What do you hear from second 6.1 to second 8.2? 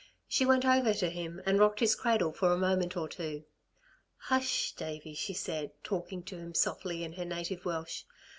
to him softly in her native Welsh.